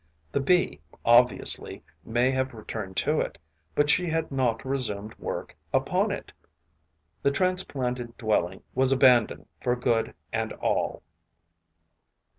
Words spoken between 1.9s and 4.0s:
may have returned to it; but